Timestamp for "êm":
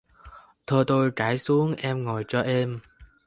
2.41-2.79